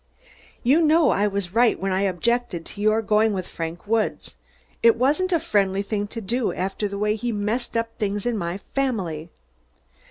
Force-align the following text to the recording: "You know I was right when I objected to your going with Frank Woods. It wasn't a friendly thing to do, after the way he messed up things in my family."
"You 0.63 0.81
know 0.81 1.11
I 1.11 1.27
was 1.27 1.53
right 1.53 1.79
when 1.79 1.91
I 1.91 2.01
objected 2.01 2.65
to 2.65 2.81
your 2.81 3.03
going 3.03 3.33
with 3.33 3.47
Frank 3.47 3.85
Woods. 3.85 4.35
It 4.81 4.95
wasn't 4.95 5.31
a 5.31 5.39
friendly 5.39 5.83
thing 5.83 6.07
to 6.07 6.21
do, 6.21 6.51
after 6.51 6.87
the 6.87 6.97
way 6.97 7.15
he 7.15 7.31
messed 7.31 7.77
up 7.77 7.99
things 7.99 8.25
in 8.25 8.35
my 8.35 8.57
family." 8.73 9.29